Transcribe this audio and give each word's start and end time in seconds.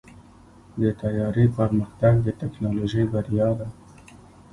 د 0.79 0.81
طیارې 1.01 1.45
پرمختګ 1.57 2.13
د 2.25 2.27
ټیکنالوژۍ 2.39 3.03
بریا 3.13 3.49
ده. 3.59 3.67